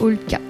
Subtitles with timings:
[0.00, 0.42] Hall 4.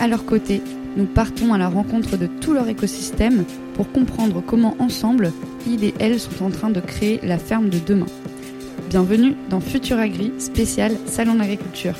[0.00, 0.62] À leur côté,
[0.96, 5.32] nous partons à la rencontre de tout leur écosystème pour comprendre comment ensemble,
[5.66, 8.06] ils et elles sont en train de créer la ferme de demain.
[8.88, 11.94] Bienvenue dans Futur Agri, spécial Salon d'agriculture.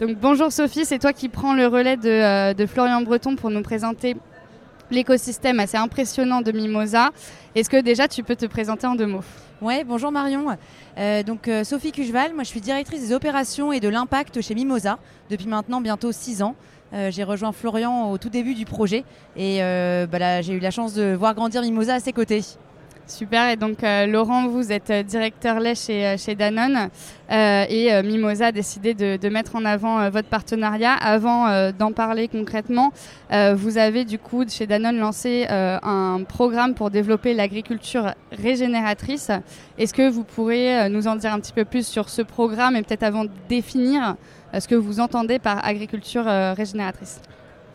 [0.00, 3.62] Donc bonjour Sophie, c'est toi qui prends le relais euh, de Florian Breton pour nous
[3.62, 4.16] présenter
[4.90, 7.10] l'écosystème assez impressionnant de Mimosa.
[7.54, 9.24] Est-ce que déjà tu peux te présenter en deux mots?
[9.64, 10.58] Ouais, bonjour Marion.
[10.98, 14.54] Euh, donc euh, Sophie Cucheval, moi je suis directrice des opérations et de l'impact chez
[14.54, 14.98] Mimosa
[15.30, 16.54] depuis maintenant bientôt six ans.
[16.92, 19.04] Euh, j'ai rejoint Florian au tout début du projet
[19.38, 22.42] et bah j'ai eu la chance de voir grandir Mimosa à ses côtés.
[23.06, 26.88] Super, et donc euh, Laurent, vous êtes euh, directeur lait chez, euh, Danone
[27.30, 30.92] et Mimosa a décidé de, de mettre en avant votre partenariat.
[30.92, 32.92] Avant d'en parler concrètement,
[33.30, 39.30] vous avez du coup chez Danone lancé un programme pour développer l'agriculture régénératrice.
[39.78, 42.82] Est-ce que vous pourrez nous en dire un petit peu plus sur ce programme et
[42.82, 44.16] peut-être avant de définir
[44.58, 47.20] ce que vous entendez par agriculture régénératrice?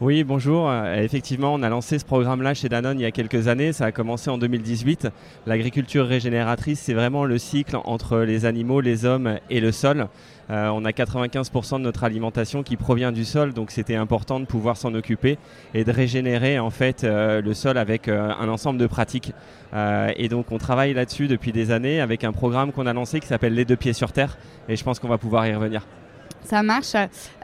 [0.02, 0.70] Oui, bonjour.
[0.70, 3.74] Euh, effectivement, on a lancé ce programme-là chez Danone il y a quelques années.
[3.74, 5.10] Ça a commencé en 2018.
[5.46, 10.08] L'agriculture régénératrice, c'est vraiment le cycle entre les animaux, les hommes et le sol.
[10.50, 14.46] Euh, on a 95% de notre alimentation qui provient du sol, donc c'était important de
[14.46, 15.38] pouvoir s'en occuper
[15.74, 19.34] et de régénérer en fait euh, le sol avec un ensemble de pratiques.
[19.76, 23.28] et donc on travaille là-dessus depuis des années avec un programme qu'on a lancé qui
[23.28, 24.38] s'appelle Les deux pieds sur terre.
[24.70, 25.82] Et je pense qu'on va pouvoir y revenir.
[26.44, 26.94] Ça marche.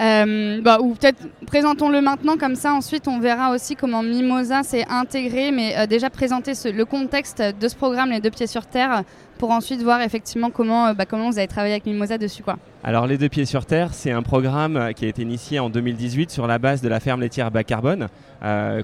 [0.01, 4.85] Euh, bah, ou peut-être présentons-le maintenant, comme ça ensuite on verra aussi comment Mimosa s'est
[4.89, 9.03] intégré, mais euh, déjà présenter le contexte de ce programme, les deux pieds sur terre,
[9.37, 12.41] pour ensuite voir effectivement comment, euh, bah, comment vous avez travaillé avec Mimosa dessus.
[12.41, 12.57] Quoi.
[12.83, 16.31] Alors les deux pieds sur terre, c'est un programme qui a été initié en 2018
[16.31, 18.07] sur la base de la ferme laitière bas carbone,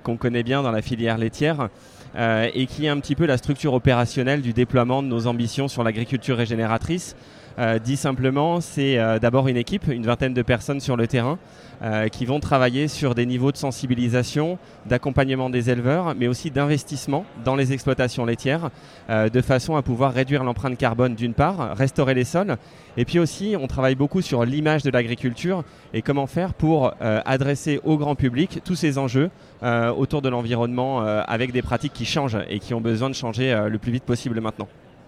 [0.03, 1.69] qu'on connaît bien dans la filière laitière.
[2.17, 5.83] et qui est un petit peu la structure opérationnelle du déploiement de nos ambitions sur
[5.83, 7.15] l'agriculture régénératrice.
[7.59, 11.37] Euh, dit simplement, c'est euh, d'abord une équipe, une vingtaine de personnes sur le terrain,
[11.83, 17.25] euh, qui vont travailler sur des niveaux de sensibilisation, d'accompagnement des éleveurs, mais aussi d'investissement
[17.43, 18.69] dans les exploitations laitières,
[19.09, 22.57] de façon à pouvoir réduire l'empreinte carbone d'une part, restaurer les sols,
[22.97, 25.63] et puis aussi on travaille beaucoup sur l'image de l'agriculture
[25.93, 29.29] et comment faire pour adresser au grand public tous ces enjeux
[29.63, 33.77] autour de l'environnement avec des pratiques qui changent et qui ont besoin de changer le
[33.77, 34.67] plus vite possible maintenant.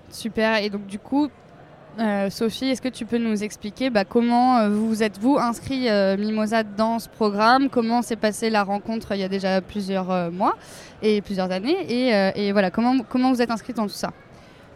[0.10, 1.30] Super, et donc du coup,
[2.00, 5.90] euh, Sophie, est-ce que tu peux nous expliquer bah, comment euh, vous êtes vous inscrit
[5.90, 7.70] euh, Mimosa dans ce programme?
[7.70, 10.56] Comment s'est passée la rencontre il y a déjà plusieurs mois
[11.02, 11.78] et plusieurs années?
[12.36, 14.12] Et, voilà comment, comment vous êtes inscrit dans tout ça?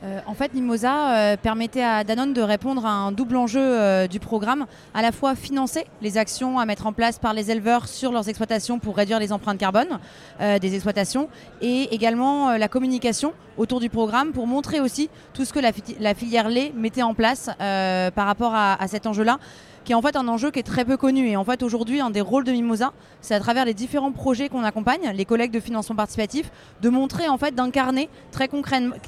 [0.04, 4.08] Euh, en fait, Mimosa euh, permettait à Danone de répondre à un double enjeu euh,
[4.08, 7.88] du programme, à la fois financer les actions à mettre en place par les éleveurs
[7.88, 10.00] sur leurs exploitations pour réduire les empreintes carbone
[10.40, 11.30] des exploitations,
[11.62, 16.50] et également la communication autour du programme pour montrer aussi tout ce que la, filière
[16.50, 19.40] lait mettait en place par rapport à cet enjeu-là
[19.88, 21.30] qui est en fait un enjeu qui est très peu connu.
[21.30, 24.50] Et en fait, aujourd'hui, un des rôles de Mimosa, c'est à travers les différents projets
[24.50, 28.50] qu'on accompagne, les collègues de financement participatif, de montrer, en fait, d'incarner très,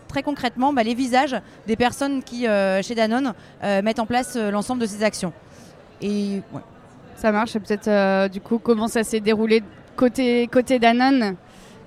[0.07, 1.35] très concrètement bah, les visages
[1.67, 5.33] des personnes qui, euh, chez Danone, euh, mettent en place euh, l'ensemble de ces actions.
[6.01, 6.41] Et
[7.17, 7.59] Ça marche.
[7.59, 9.61] Peut-être, du coup, comment ça s'est déroulé
[9.97, 11.35] côté, côté Danone?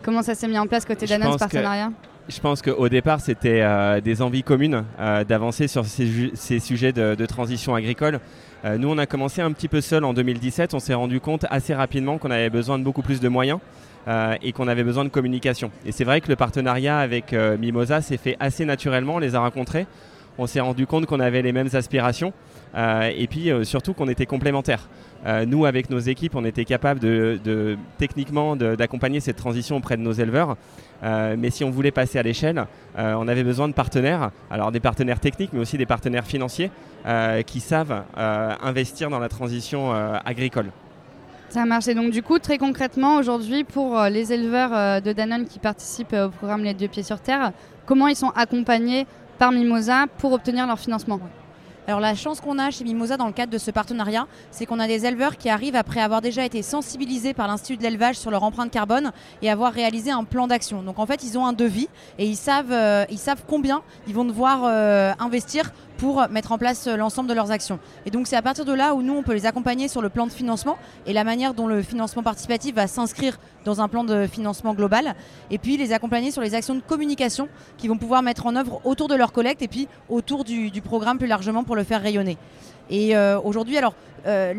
[0.03, 1.93] Comment ça s'est mis en place côté Danone, ce partenariat?
[2.29, 3.63] Je pense qu'au départ, c'était
[4.01, 4.85] des envies communes
[5.29, 8.21] d'avancer sur ces, sujets de, transition agricole.
[8.65, 10.75] Euh, nous, on a commencé un petit peu seul en 2017.
[10.75, 13.59] On s'est rendu compte assez rapidement qu'on avait besoin de beaucoup plus de moyens.
[14.09, 15.71] Euh, et qu'on avait besoin de communication.
[15.87, 19.37] Et c'est vrai que le partenariat avec euh, Mimosa s'est fait assez naturellement, on les
[19.37, 19.87] a rencontrés.
[20.39, 22.33] On s'est rendu compte qu'on avait les mêmes aspirations
[22.75, 24.89] et puis surtout qu'on était complémentaires.
[25.47, 30.13] nous, avec nos équipes, on était capable de, techniquement d'accompagner cette transition auprès de nos
[30.13, 30.57] éleveurs.
[31.03, 32.67] mais si on voulait passer à l'échelle,
[32.97, 36.71] on avait besoin de partenaires, alors des partenaires techniques, mais aussi des partenaires financiers
[37.05, 40.67] euh, qui savent euh, investir dans la transition euh, agricole.
[41.49, 41.89] Ça marche.
[41.89, 46.31] Et donc, du coup, très concrètement, aujourd'hui, pour les éleveurs de Danone qui participent au
[46.31, 47.51] programme Les Deux Pieds sur Terre,
[47.87, 51.19] comment ils sont accompagnés par Mimosa pour obtenir leur financement?
[51.87, 54.79] Alors la chance qu'on a chez Mimosa dans le cadre de ce partenariat, c'est qu'on
[54.79, 58.31] a des éleveurs qui arrivent après avoir déjà été sensibilisés par l'Institut de l'élevage sur
[58.31, 59.11] leur empreinte carbone
[59.43, 60.83] et avoir réalisé un plan d'action.
[60.83, 61.89] Donc en fait, ils ont un devis
[62.19, 64.65] et ils savent, ils savent combien ils vont devoir
[65.19, 67.79] investir pour mettre en place l'ensemble de leurs actions.
[68.07, 70.09] Et donc c'est à partir de là où nous, on peut les accompagner sur le
[70.09, 70.77] plan de financement
[71.07, 75.15] et la manière dont le financement participatif va s'inscrire dans un plan de financement global.
[75.53, 78.81] Et puis les accompagner sur les actions de communication qu'ils vont pouvoir mettre en œuvre
[78.83, 82.03] autour de leur collecte et puis autour du, du programme plus largement pour le faire
[82.03, 82.37] rayonner.
[82.91, 83.95] Et euh, aujourd'hui, alors,
[84.27, 84.53] euh,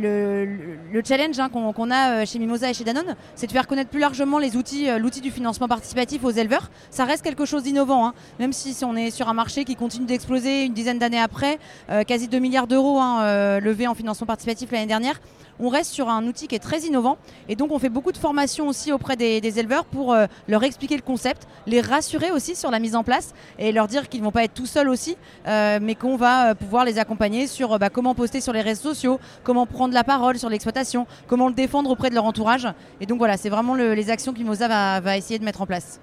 [0.92, 3.90] le, challenge hein, qu'on a euh, chez Mimosa et chez Danone, c'est de faire connaître
[3.90, 6.70] plus largement l'outil du financement participatif aux éleveurs.
[6.90, 8.14] Ça reste quelque chose d'innovant, hein.
[8.40, 11.60] même si, on est sur un marché qui continue d'exploser une dizaine d'années après,
[12.08, 15.20] quasi 2 milliards d'euros hein, levés en financement participatif l'année dernière
[15.60, 17.18] on reste sur un outil qui est très innovant.
[17.50, 20.96] Et donc, on fait beaucoup de formations aussi auprès des, éleveurs pour euh, leur expliquer
[20.96, 24.26] le concept, les rassurer aussi sur la mise en place et leur dire qu'ils ne
[24.26, 25.16] vont pas être tout seuls aussi,
[25.48, 28.94] euh, mais qu'on va euh, pouvoir les accompagner sur bah, comment poster sur les réseaux
[28.94, 32.68] sociaux, comment prendre la parole sur l'exploitation, comment le défendre auprès de leur entourage.
[33.00, 36.00] Et donc, voilà, c'est vraiment les actions qu'Imosa va, va essayer de mettre en place.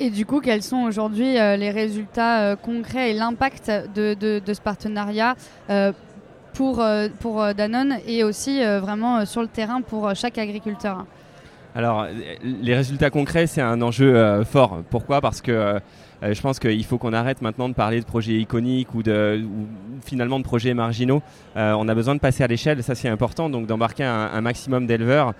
[0.00, 5.34] Et du coup, quels sont aujourd'hui les résultats concrets et l'impact de, ce partenariat
[6.58, 11.06] pour euh, Danone et aussi euh, vraiment sur le terrain pour chaque agriculteur
[11.74, 12.06] Alors,
[12.42, 14.82] les résultats concrets, c'est un enjeu fort.
[14.90, 15.20] Pourquoi?
[15.20, 15.78] Parce que
[16.20, 19.02] je pense qu'il faut qu'on arrête maintenant de parler de projets iconiques ou,
[20.02, 21.22] finalement de projets marginaux.
[21.54, 25.34] on a besoin de passer à l'échelle, ça c'est important, donc d'embarquer un, maximum d'éleveurs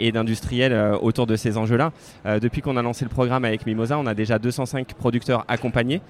[0.00, 1.92] et d'industriels autour de ces enjeux-là.
[2.40, 6.00] depuis qu'on a lancé le programme avec Mimosa, on a déjà 205 producteurs accompagnés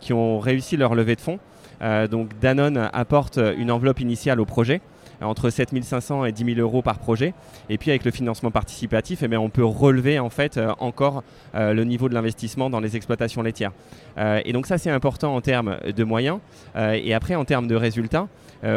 [0.00, 1.38] qui ont réussi leur levée de fonds.
[1.82, 4.80] Euh, donc Danone apporte une enveloppe initiale au projet
[5.22, 7.32] entre 7500 et 10 000 euros par projet.
[7.70, 11.22] Et puis avec le financement participatif, eh on peut relever en fait euh, encore
[11.54, 13.72] euh, le niveau de l'investissement dans les exploitations laitières.
[14.18, 16.38] et donc ça c'est important en termes de moyens.
[16.76, 18.28] et après en termes de résultats,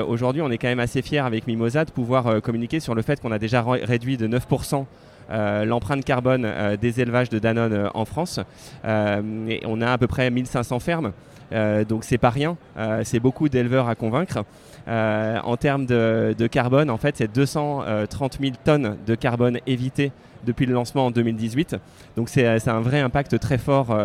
[0.08, 3.20] aujourd'hui on est quand même assez fiers avec Mimosa de pouvoir communiquer sur le fait
[3.20, 4.86] qu'on a déjà réduit de 9%
[5.30, 6.48] l'empreinte carbone
[6.82, 8.40] des élevages de Danone en France.
[8.84, 11.14] on a à peu près 1500 fermes.
[11.52, 14.44] Euh, donc c'est pas rien, euh, c'est beaucoup d'éleveurs à convaincre.
[14.88, 20.12] Euh, en termes de, carbone, en fait, c'est 230 000 tonnes de carbone évitées
[20.46, 21.76] depuis le lancement en 2018.
[22.16, 23.98] Donc c'est un vrai impact très fort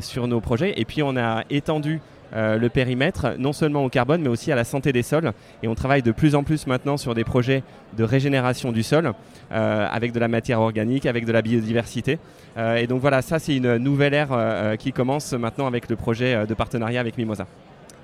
[0.00, 0.74] sur nos projets.
[0.76, 2.00] Et puis on a étendu
[2.34, 5.32] le périmètre, non seulement au carbone, mais aussi à la santé des sols.
[5.62, 7.62] Et on travaille de plus en plus maintenant sur des projets
[7.96, 9.12] de régénération du sol,
[9.50, 12.18] avec de la matière organique, avec de la biodiversité.
[12.56, 15.96] Euh, et donc voilà, ça c'est une nouvelle ère euh, qui commence maintenant avec le
[15.96, 17.46] projet euh, de partenariat avec Mimosa.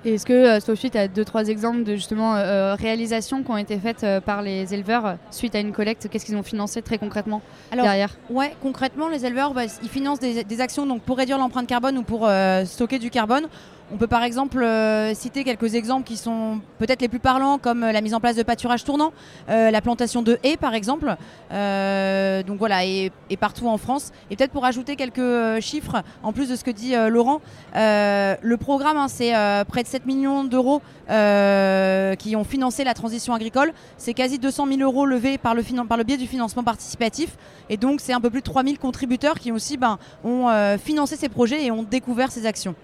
[0.05, 2.35] Est-ce que Sophie, tu as deux, trois exemples de justement
[2.75, 6.07] réalisations qui ont été faites par les éleveurs suite à une collecte?
[6.09, 7.41] Qu'est-ce qu'ils ont financé très concrètement
[7.73, 8.15] derrière?
[8.29, 11.97] Ouais, concrètement, les éleveurs, bah, ils financent des, des, actions donc, pour réduire l'empreinte carbone
[11.97, 12.29] ou pour
[12.63, 13.49] stocker du carbone.
[13.91, 17.83] On peut par exemple euh, citer quelques exemples qui sont peut-être les plus parlants, comme
[17.83, 19.13] euh, la mise en place de pâturage tournant,
[19.49, 21.07] euh, la plantation de haies par exemple,
[21.49, 24.11] donc voilà, et, partout en France.
[24.29, 27.41] Et peut-être pour ajouter quelques chiffres, en plus de ce que dit Laurent,
[27.73, 29.33] le programme, hein, c'est
[29.67, 33.71] près de 7 millions d'euros qui ont financé la transition agricole.
[33.97, 37.37] C'est quasi 200 000 euros levés par le, par le biais du financement participatif.
[37.69, 41.15] Et donc c'est un peu plus de 3 000 contributeurs qui aussi ben, ont financé
[41.15, 42.75] ces projets et ont découvert ces actions.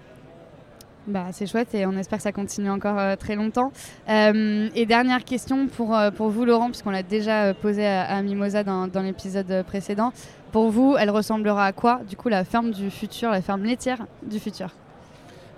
[1.06, 3.70] Bah, c'est chouette et on espère que ça continue encore euh, très longtemps.
[4.08, 8.64] Euh, et dernière question pour, euh, pour vous, Laurent, puisqu'on l'a déjà posé à, Mimosa
[8.64, 10.12] dans l'épisode précédent.
[10.50, 14.06] Pour vous, elle ressemblera à quoi, du coup, la ferme du futur, la ferme laitière
[14.22, 14.70] du futur?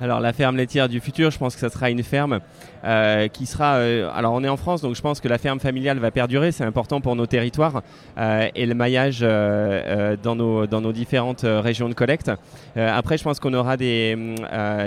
[0.00, 2.40] Alors la ferme laitière du futur, je pense que ça sera une ferme
[2.84, 3.76] euh, qui sera...
[3.76, 6.52] Euh, alors on est en France, donc je pense que la ferme familiale va perdurer,
[6.52, 7.82] c'est important pour nos territoires
[8.16, 12.30] euh, et le maillage dans, nos, dans nos différentes régions de collecte.
[12.76, 14.16] après, je pense qu'on aura des,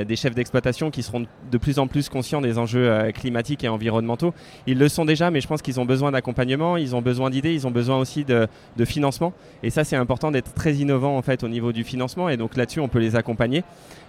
[0.07, 4.33] des chefs d'exploitation qui seront de plus en plus conscients des enjeux climatiques et environnementaux.
[4.67, 7.53] Ils le sont déjà, mais je pense qu'ils ont besoin d'accompagnement, ils ont besoin d'idées,
[7.53, 8.47] ils ont besoin aussi de,
[8.77, 9.33] de financement.
[9.63, 12.29] Et ça, c'est important d'être très innovant en fait au niveau du financement.
[12.29, 13.63] Et donc là-dessus, on peut les accompagner.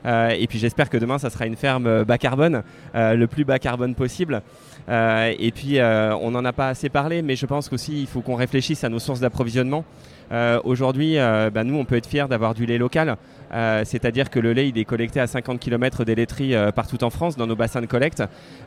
[0.04, 2.62] et puis j'espère demain, ça sera une ferme bas carbone,
[2.94, 4.42] le plus bas carbone possible.
[4.88, 8.06] Euh, et puis, euh, on n'en a pas assez parlé, mais je pense qu'aussi, il
[8.06, 9.84] faut qu'on réfléchisse à nos sources d'approvisionnement.
[10.32, 13.16] Euh, aujourd'hui, bah, nous, on peut être fiers d'avoir du lait local.
[13.52, 17.10] Euh, c'est-à-dire que le lait est collecté à 50 km des laiteries euh, partout en
[17.10, 18.22] France dans nos bassins de collecte,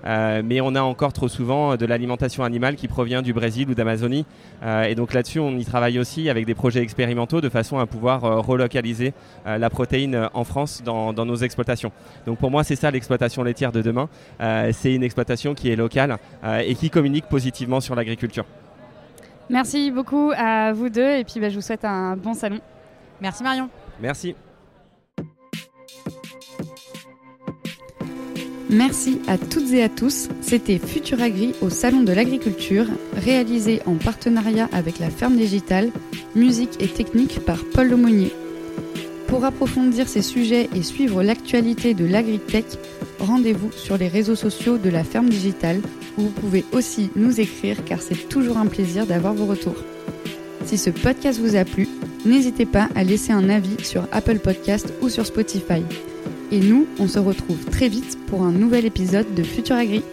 [0.06, 3.74] euh, mais on a encore trop souvent de l'alimentation animale qui provient du Brésil ou
[3.74, 4.26] d'Amazonie.
[4.88, 8.22] et donc là-dessus, on y travaille aussi avec des projets expérimentaux de façon à pouvoir
[8.46, 9.14] relocaliser
[9.46, 11.92] la protéine en France dans, nos exploitations.
[12.26, 14.10] Donc pour moi, c'est ça l'exploitation laitière de demain.
[14.72, 16.18] c'est une exploitation qui est locale
[16.64, 18.46] et qui communique positivement sur l'agriculture.
[19.50, 22.60] Merci beaucoup à vous deux et puis bah, je vous souhaite un bon salon.
[23.22, 23.70] Merci Marion.
[24.02, 24.36] Merci.
[28.70, 30.28] Merci à toutes et à tous.
[30.42, 35.92] C'était Futuragri au Salon de l'Agriculture, réalisé en partenariat avec la Ferme Digitale,
[36.36, 38.34] musique et technique par Paul Lemonnier.
[39.28, 42.66] Pour approfondir ces sujets et suivre l'actualité de l'agritech,
[43.20, 45.82] rendez-vous sur les réseaux sociaux de la ferme digitale
[46.18, 49.76] vous pouvez aussi nous écrire car c'est toujours un plaisir d'avoir vos retours.
[50.66, 51.88] Si ce podcast vous a plu,
[52.26, 55.84] n'hésitez pas à laisser un avis sur Apple Podcast ou sur Spotify.
[56.52, 60.04] Et nous, on se retrouve très vite pour un nouvel épisode de Futur Agri.